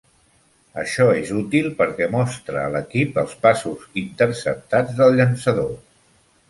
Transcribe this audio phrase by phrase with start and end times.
[0.83, 5.75] Això és útil perquè mostra a l'equip els passos interceptats del llançador.